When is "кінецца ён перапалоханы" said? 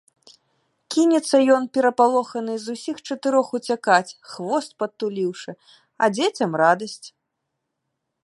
0.93-2.53